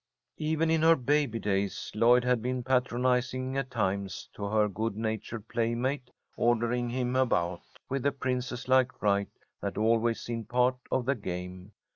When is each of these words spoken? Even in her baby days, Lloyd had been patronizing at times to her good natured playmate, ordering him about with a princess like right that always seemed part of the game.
Even 0.39 0.71
in 0.71 0.81
her 0.81 0.95
baby 0.95 1.37
days, 1.37 1.91
Lloyd 1.93 2.23
had 2.23 2.41
been 2.41 2.63
patronizing 2.63 3.55
at 3.55 3.69
times 3.69 4.27
to 4.33 4.45
her 4.45 4.67
good 4.67 4.97
natured 4.97 5.47
playmate, 5.47 6.09
ordering 6.35 6.89
him 6.89 7.15
about 7.15 7.61
with 7.87 8.03
a 8.07 8.11
princess 8.11 8.67
like 8.67 8.99
right 9.03 9.29
that 9.61 9.77
always 9.77 10.19
seemed 10.19 10.49
part 10.49 10.77
of 10.91 11.05
the 11.05 11.13
game. 11.13 11.73